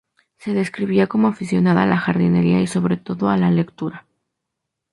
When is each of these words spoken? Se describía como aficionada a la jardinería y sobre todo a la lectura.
Se 0.39 0.55
describía 0.55 1.05
como 1.05 1.27
aficionada 1.27 1.83
a 1.83 1.85
la 1.85 1.95
jardinería 1.99 2.59
y 2.59 2.65
sobre 2.65 2.97
todo 2.97 3.29
a 3.29 3.37
la 3.37 3.51
lectura. 3.51 4.07